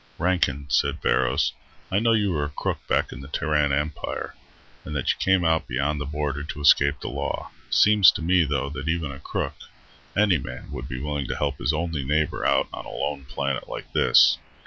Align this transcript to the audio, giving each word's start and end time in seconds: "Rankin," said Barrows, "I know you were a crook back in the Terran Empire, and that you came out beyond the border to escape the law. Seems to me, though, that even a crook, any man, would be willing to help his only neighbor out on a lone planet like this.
"Rankin," 0.17 0.65
said 0.67 0.99
Barrows, 0.99 1.53
"I 1.91 1.99
know 1.99 2.13
you 2.13 2.31
were 2.31 2.45
a 2.45 2.49
crook 2.49 2.79
back 2.87 3.11
in 3.11 3.21
the 3.21 3.27
Terran 3.27 3.71
Empire, 3.71 4.33
and 4.83 4.95
that 4.95 5.11
you 5.11 5.17
came 5.19 5.45
out 5.45 5.67
beyond 5.67 6.01
the 6.01 6.07
border 6.07 6.41
to 6.43 6.59
escape 6.61 6.99
the 7.01 7.07
law. 7.07 7.51
Seems 7.69 8.11
to 8.13 8.23
me, 8.23 8.43
though, 8.43 8.69
that 8.71 8.89
even 8.89 9.11
a 9.11 9.19
crook, 9.19 9.57
any 10.17 10.39
man, 10.39 10.71
would 10.71 10.87
be 10.89 10.99
willing 10.99 11.27
to 11.27 11.35
help 11.35 11.59
his 11.59 11.71
only 11.71 12.03
neighbor 12.03 12.43
out 12.43 12.67
on 12.73 12.83
a 12.85 12.89
lone 12.89 13.25
planet 13.25 13.69
like 13.69 13.93
this. 13.93 14.39